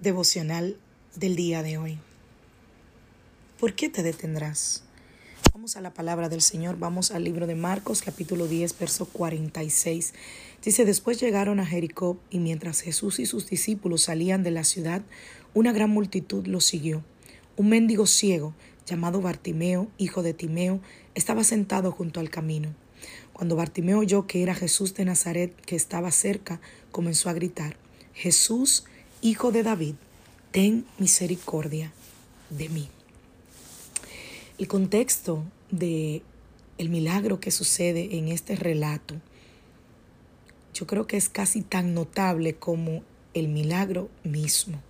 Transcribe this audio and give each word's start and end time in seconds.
Devocional 0.00 0.78
del 1.14 1.36
día 1.36 1.62
de 1.62 1.76
hoy. 1.76 1.98
¿Por 3.58 3.74
qué 3.74 3.90
te 3.90 4.02
detendrás? 4.02 4.82
Vamos 5.52 5.76
a 5.76 5.82
la 5.82 5.92
palabra 5.92 6.30
del 6.30 6.40
Señor, 6.40 6.78
vamos 6.78 7.10
al 7.10 7.22
libro 7.22 7.46
de 7.46 7.54
Marcos 7.54 8.00
capítulo 8.00 8.48
10, 8.48 8.78
verso 8.78 9.04
46. 9.04 10.14
Dice, 10.64 10.86
después 10.86 11.20
llegaron 11.20 11.60
a 11.60 11.66
Jericó 11.66 12.18
y 12.30 12.38
mientras 12.38 12.80
Jesús 12.80 13.18
y 13.18 13.26
sus 13.26 13.50
discípulos 13.50 14.04
salían 14.04 14.42
de 14.42 14.52
la 14.52 14.64
ciudad, 14.64 15.02
una 15.52 15.70
gran 15.70 15.90
multitud 15.90 16.46
los 16.46 16.64
siguió. 16.64 17.04
Un 17.58 17.68
mendigo 17.68 18.06
ciego, 18.06 18.54
llamado 18.86 19.20
Bartimeo, 19.20 19.90
hijo 19.98 20.22
de 20.22 20.32
Timeo, 20.32 20.80
estaba 21.14 21.44
sentado 21.44 21.92
junto 21.92 22.20
al 22.20 22.30
camino. 22.30 22.74
Cuando 23.34 23.54
Bartimeo 23.54 23.98
oyó 23.98 24.26
que 24.26 24.42
era 24.42 24.54
Jesús 24.54 24.94
de 24.94 25.04
Nazaret 25.04 25.54
que 25.66 25.76
estaba 25.76 26.10
cerca, 26.10 26.58
comenzó 26.90 27.28
a 27.28 27.34
gritar, 27.34 27.76
Jesús, 28.14 28.84
hijo 29.22 29.52
de 29.52 29.62
David, 29.62 29.94
ten 30.50 30.86
misericordia 30.98 31.92
de 32.48 32.68
mí. 32.68 32.88
El 34.58 34.68
contexto 34.68 35.44
de 35.70 36.22
el 36.78 36.88
milagro 36.88 37.40
que 37.40 37.50
sucede 37.50 38.16
en 38.16 38.28
este 38.28 38.56
relato, 38.56 39.14
yo 40.72 40.86
creo 40.86 41.06
que 41.06 41.16
es 41.16 41.28
casi 41.28 41.60
tan 41.62 41.92
notable 41.92 42.54
como 42.54 43.02
el 43.34 43.48
milagro 43.48 44.08
mismo. 44.24 44.80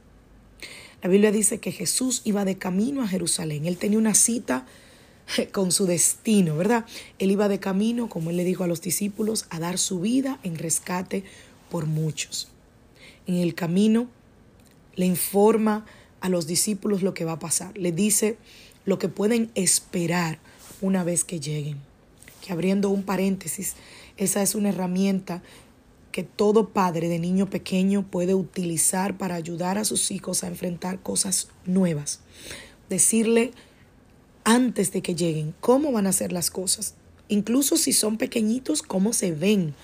La 1.03 1.09
Biblia 1.09 1.33
dice 1.33 1.59
que 1.59 1.73
Jesús 1.73 2.23
iba 2.25 2.45
de 2.45 2.59
camino 2.59 3.03
a 3.03 3.09
Jerusalén. 3.09 3.67
Él 3.67 3.79
tenía 3.79 3.99
una 3.99 4.15
cita 4.15 4.67
con 5.53 5.73
su 5.73 5.87
destino, 5.87 6.57
¿verdad? 6.57 6.85
Él 7.19 7.31
iba 7.31 7.49
de 7.49 7.59
camino, 7.59 8.09
como 8.09 8.31
él 8.31 8.37
le 8.37 8.45
dijo 8.45 8.65
a 8.65 8.67
los 8.67 8.83
discípulos, 8.83 9.47
a 9.51 9.59
dar 9.59 9.79
su 9.79 10.01
vida 10.01 10.39
en 10.43 10.59
rescate 10.59 11.25
por 11.71 11.87
muchos. 11.87 12.49
En 13.27 13.37
el 13.37 13.55
camino 13.55 14.09
le 14.97 15.07
informa 15.07 15.87
a 16.21 16.29
los 16.29 16.47
discípulos 16.47 17.03
lo 17.03 17.15
que 17.15 17.25
va 17.25 17.33
a 17.33 17.39
pasar. 17.39 17.77
Le 17.77 17.93
dice 17.93 18.37
lo 18.85 18.99
que 18.99 19.09
pueden 19.09 19.51
esperar 19.55 20.39
una 20.81 21.05
vez 21.05 21.25
que 21.25 21.41
lleguen. 21.41 21.79
Que 22.45 22.53
abriendo 22.53 22.91
un 22.91 23.03
paréntesis, 23.03 23.75
esa 24.17 24.43
es 24.43 24.55
una 24.55 24.71
herramienta 24.71 25.43
que 26.13 26.23
todo 26.25 26.71
padre 26.71 27.09
de 27.09 27.19
niño 27.19 27.49
pequeño 27.49 28.07
puede 28.11 28.35
utilizar 28.35 29.17
para 29.17 29.37
ayudar 29.37 29.79
a 29.79 29.85
sus 29.85 30.11
hijos 30.11 30.43
a 30.43 30.49
enfrentar 30.49 31.01
cosas 31.01 31.49
nuevas. 31.67 32.21
Decirle 32.89 33.53
antes 34.45 34.93
de 34.93 35.03
que 35.03 35.15
lleguen 35.15 35.55
cómo 35.61 35.93
van 35.93 36.07
a 36.07 36.13
ser 36.13 36.33
las 36.33 36.51
cosas. 36.51 36.95
Incluso 37.29 37.77
si 37.77 37.93
son 37.93 38.19
pequeñitos, 38.19 38.83
cómo 38.83 39.13
se 39.13 39.33
ven. 39.33 39.75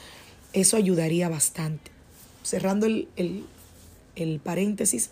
Eso 0.52 0.76
ayudaría 0.76 1.28
bastante. 1.28 1.92
Cerrando 2.42 2.86
el, 2.86 3.08
el, 3.16 3.44
el 4.16 4.40
paréntesis, 4.40 5.10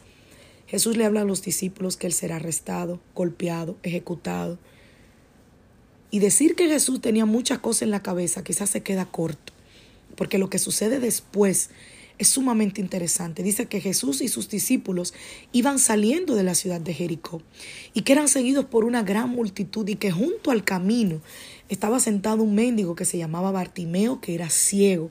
Jesús 0.66 0.96
le 0.96 1.04
habla 1.04 1.20
a 1.20 1.24
los 1.24 1.42
discípulos 1.42 1.96
que 1.96 2.06
él 2.06 2.12
será 2.12 2.36
arrestado, 2.36 3.00
golpeado, 3.14 3.76
ejecutado. 3.82 4.58
Y 6.10 6.18
decir 6.18 6.54
que 6.54 6.68
Jesús 6.68 7.00
tenía 7.00 7.26
muchas 7.26 7.58
cosas 7.58 7.82
en 7.82 7.90
la 7.90 8.02
cabeza 8.02 8.44
quizás 8.44 8.70
se 8.70 8.82
queda 8.82 9.04
corto, 9.04 9.52
porque 10.16 10.38
lo 10.38 10.48
que 10.48 10.58
sucede 10.58 11.00
después 11.00 11.70
es 12.18 12.28
sumamente 12.28 12.80
interesante. 12.80 13.42
Dice 13.42 13.66
que 13.66 13.80
Jesús 13.80 14.20
y 14.20 14.28
sus 14.28 14.48
discípulos 14.48 15.14
iban 15.52 15.78
saliendo 15.78 16.34
de 16.34 16.44
la 16.44 16.54
ciudad 16.54 16.80
de 16.80 16.94
Jericó 16.94 17.42
y 17.92 18.02
que 18.02 18.12
eran 18.12 18.28
seguidos 18.28 18.64
por 18.66 18.84
una 18.84 19.02
gran 19.02 19.30
multitud 19.30 19.86
y 19.88 19.96
que 19.96 20.12
junto 20.12 20.50
al 20.50 20.64
camino 20.64 21.20
estaba 21.68 21.98
sentado 22.00 22.42
un 22.42 22.54
mendigo 22.54 22.94
que 22.94 23.04
se 23.04 23.18
llamaba 23.18 23.50
Bartimeo, 23.50 24.20
que 24.20 24.34
era 24.34 24.50
ciego. 24.50 25.10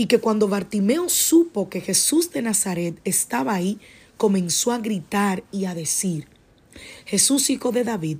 Y 0.00 0.06
que 0.06 0.18
cuando 0.18 0.48
Bartimeo 0.48 1.10
supo 1.10 1.68
que 1.68 1.82
Jesús 1.82 2.32
de 2.32 2.40
Nazaret 2.40 2.98
estaba 3.04 3.52
ahí, 3.52 3.78
comenzó 4.16 4.72
a 4.72 4.78
gritar 4.78 5.44
y 5.52 5.66
a 5.66 5.74
decir, 5.74 6.26
Jesús 7.04 7.50
hijo 7.50 7.70
de 7.70 7.84
David, 7.84 8.16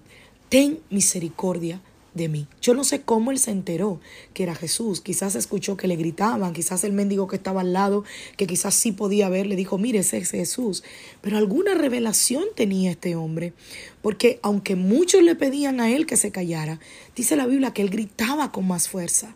ten 0.51 0.81
misericordia 0.91 1.81
de 2.13 2.29
mí. 2.29 2.47
Yo 2.61 2.75
no 2.75 2.85
sé 2.85 3.01
cómo 3.01 3.31
él 3.31 3.39
se 3.39 3.53
enteró 3.53 3.99
que 4.35 4.43
era 4.43 4.55
Jesús. 4.55 5.01
Quizás 5.01 5.37
escuchó 5.37 5.79
que 5.79 5.89
le 5.89 5.97
gritaban, 5.97 6.53
quizás 6.53 6.85
el 6.85 6.93
mendigo 6.93 7.29
que 7.29 7.37
estaba 7.37 7.63
al 7.63 7.73
lado, 7.73 8.05
que 8.37 8.47
quizás 8.47 8.75
sí 8.75 8.93
podía 8.93 9.31
ver, 9.31 9.47
le 9.47 9.57
dijo, 9.57 9.79
mire, 9.79 10.01
ese 10.01 10.19
es 10.19 10.33
Jesús. 10.33 10.85
Pero 11.23 11.39
alguna 11.39 11.73
revelación 11.73 12.45
tenía 12.55 12.91
este 12.91 13.17
hombre, 13.17 13.55
porque 14.03 14.39
aunque 14.43 14.77
muchos 14.77 15.23
le 15.23 15.35
pedían 15.35 15.81
a 15.81 15.91
él 15.91 16.05
que 16.05 16.19
se 16.19 16.31
callara, 16.31 16.79
dice 17.17 17.37
la 17.37 17.47
Biblia 17.47 17.73
que 17.73 17.81
él 17.81 17.89
gritaba 17.89 18.53
con 18.53 18.69
más 18.69 18.87
fuerza. 18.87 19.35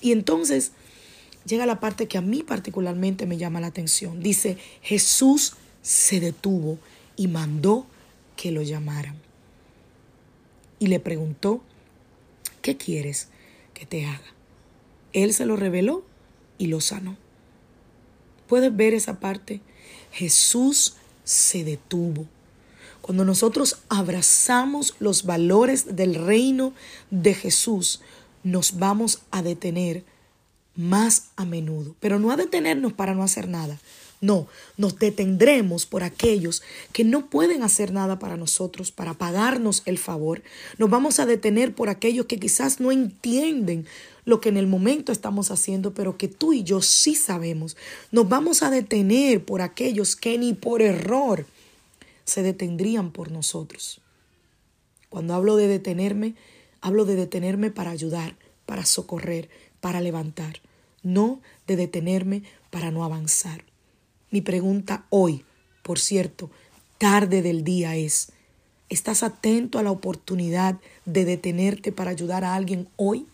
Y 0.00 0.12
entonces 0.12 0.72
llega 1.44 1.66
la 1.66 1.80
parte 1.80 2.08
que 2.08 2.18
a 2.18 2.22
mí 2.22 2.42
particularmente 2.42 3.26
me 3.26 3.38
llama 3.38 3.60
la 3.60 3.68
atención. 3.68 4.22
Dice, 4.22 4.58
Jesús 4.82 5.54
se 5.82 6.20
detuvo 6.20 6.78
y 7.16 7.28
mandó 7.28 7.86
que 8.36 8.50
lo 8.50 8.62
llamaran. 8.62 9.16
Y 10.78 10.88
le 10.88 11.00
preguntó, 11.00 11.62
¿qué 12.60 12.76
quieres 12.76 13.28
que 13.74 13.86
te 13.86 14.06
haga? 14.06 14.34
Él 15.12 15.34
se 15.34 15.46
lo 15.46 15.56
reveló 15.56 16.04
y 16.58 16.66
lo 16.66 16.80
sanó. 16.80 17.16
¿Puedes 18.48 18.74
ver 18.74 18.94
esa 18.94 19.20
parte? 19.20 19.60
Jesús 20.10 20.96
se 21.24 21.64
detuvo. 21.64 22.26
Cuando 23.00 23.24
nosotros 23.24 23.78
abrazamos 23.88 24.94
los 25.00 25.24
valores 25.24 25.96
del 25.96 26.14
reino 26.14 26.72
de 27.10 27.34
Jesús, 27.34 28.00
nos 28.44 28.78
vamos 28.78 29.22
a 29.30 29.42
detener 29.42 30.04
más 30.76 31.28
a 31.36 31.44
menudo, 31.44 31.94
pero 32.00 32.18
no 32.18 32.30
a 32.30 32.36
detenernos 32.36 32.92
para 32.92 33.14
no 33.14 33.22
hacer 33.22 33.48
nada, 33.48 33.78
no, 34.22 34.46
nos 34.76 35.00
detendremos 35.00 35.84
por 35.84 36.04
aquellos 36.04 36.62
que 36.92 37.02
no 37.02 37.28
pueden 37.28 37.64
hacer 37.64 37.92
nada 37.92 38.20
para 38.20 38.36
nosotros, 38.36 38.92
para 38.92 39.14
pagarnos 39.14 39.82
el 39.84 39.98
favor. 39.98 40.42
Nos 40.78 40.88
vamos 40.90 41.18
a 41.18 41.26
detener 41.26 41.74
por 41.74 41.88
aquellos 41.88 42.26
que 42.26 42.38
quizás 42.38 42.78
no 42.78 42.92
entienden 42.92 43.84
lo 44.24 44.40
que 44.40 44.48
en 44.48 44.58
el 44.58 44.68
momento 44.68 45.10
estamos 45.10 45.50
haciendo, 45.50 45.92
pero 45.92 46.16
que 46.18 46.28
tú 46.28 46.52
y 46.52 46.62
yo 46.62 46.82
sí 46.82 47.16
sabemos. 47.16 47.76
Nos 48.12 48.28
vamos 48.28 48.62
a 48.62 48.70
detener 48.70 49.44
por 49.44 49.60
aquellos 49.60 50.14
que 50.14 50.38
ni 50.38 50.54
por 50.54 50.82
error 50.82 51.44
se 52.24 52.44
detendrían 52.44 53.10
por 53.10 53.32
nosotros. 53.32 54.00
Cuando 55.08 55.34
hablo 55.34 55.56
de 55.56 55.66
detenerme, 55.66 56.36
hablo 56.80 57.04
de 57.06 57.16
detenerme 57.16 57.72
para 57.72 57.90
ayudar, 57.90 58.36
para 58.66 58.86
socorrer, 58.86 59.50
para 59.82 60.00
levantar, 60.00 60.62
no 61.02 61.40
de 61.66 61.76
detenerme 61.76 62.44
para 62.70 62.90
no 62.90 63.04
avanzar. 63.04 63.64
Mi 64.30 64.40
pregunta 64.40 65.04
hoy, 65.10 65.44
por 65.82 65.98
cierto, 65.98 66.50
tarde 66.98 67.42
del 67.42 67.64
día 67.64 67.96
es, 67.96 68.30
¿estás 68.88 69.24
atento 69.24 69.80
a 69.80 69.82
la 69.82 69.90
oportunidad 69.90 70.78
de 71.04 71.24
detenerte 71.24 71.90
para 71.90 72.12
ayudar 72.12 72.44
a 72.44 72.54
alguien 72.54 72.88
hoy? 72.96 73.26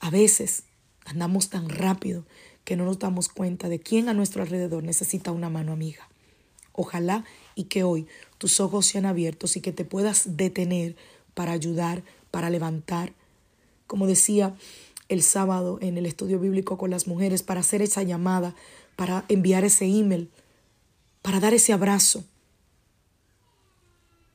A 0.00 0.10
veces 0.10 0.64
andamos 1.04 1.48
tan 1.48 1.68
rápido 1.68 2.26
que 2.64 2.76
no 2.76 2.84
nos 2.84 2.98
damos 2.98 3.28
cuenta 3.28 3.68
de 3.68 3.78
quién 3.78 4.08
a 4.08 4.14
nuestro 4.14 4.42
alrededor 4.42 4.82
necesita 4.82 5.30
una 5.30 5.50
mano 5.50 5.72
amiga. 5.72 6.08
Ojalá 6.72 7.24
y 7.54 7.64
que 7.64 7.84
hoy 7.84 8.08
tus 8.38 8.58
ojos 8.58 8.86
sean 8.86 9.06
abiertos 9.06 9.56
y 9.56 9.60
que 9.60 9.72
te 9.72 9.84
puedas 9.84 10.36
detener 10.36 10.96
para 11.34 11.52
ayudar, 11.52 12.02
para 12.32 12.50
levantar. 12.50 13.12
Como 13.86 14.06
decía 14.06 14.54
el 15.08 15.22
sábado 15.22 15.78
en 15.80 15.98
el 15.98 16.06
estudio 16.06 16.38
bíblico 16.38 16.78
con 16.78 16.90
las 16.90 17.06
mujeres, 17.06 17.42
para 17.42 17.60
hacer 17.60 17.82
esa 17.82 18.02
llamada 18.02 18.54
para 18.96 19.24
enviar 19.28 19.64
ese 19.64 19.84
email, 19.84 20.30
para 21.22 21.40
dar 21.40 21.54
ese 21.54 21.72
abrazo. 21.72 22.24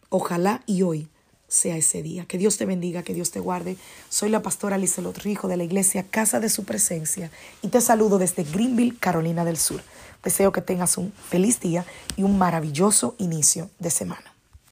Ojalá 0.10 0.64
y 0.66 0.82
hoy 0.82 1.10
sea 1.48 1.78
ese 1.78 2.02
día. 2.02 2.26
Que 2.26 2.38
Dios 2.38 2.58
te 2.58 2.66
bendiga, 2.66 3.04
que 3.04 3.14
Dios 3.14 3.32
te 3.32 3.40
guarde. 3.40 3.78
Soy 4.10 4.30
la 4.30 4.42
pastora 4.42 4.78
Lizelot 4.78 5.18
Rijo 5.20 5.48
de 5.48 5.58
la 5.58 5.64
iglesia 5.64 6.04
Casa 6.04 6.40
de 6.40 6.50
Su 6.50 6.64
Presencia 6.66 7.32
y 7.62 7.70
te 7.70 7.82
saludo 7.82 8.18
desde 8.18 8.44
Greenville, 8.44 8.98
Carolina 9.00 9.46
del 9.46 9.58
Sur. 9.58 9.82
Deseo 10.24 10.52
que 10.52 10.62
tengas 10.62 10.98
un 10.98 11.14
feliz 11.14 11.60
día 11.60 11.86
y 12.16 12.24
un 12.24 12.38
maravilloso 12.38 13.16
inicio 13.18 13.70
de 13.80 13.92
semana. 13.92 14.37